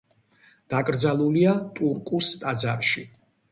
დაკრძალულია 0.73 1.53
ტურკუს 1.77 2.33
ტაძარში. 2.43 3.09